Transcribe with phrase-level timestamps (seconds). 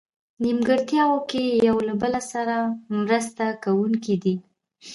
[0.43, 2.55] نیمګړتیاوو کې یو له بله سره
[2.99, 4.35] مرسته کوونکي دي.